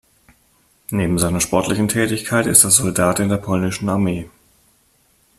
Neben 0.89 1.19
seiner 1.19 1.39
sportlichen 1.41 1.87
Tätigkeit 1.87 2.47
ist 2.47 2.63
er 2.63 2.71
Soldat 2.71 3.19
in 3.19 3.29
der 3.29 3.37
polnischen 3.37 3.87
Armee. 3.87 4.27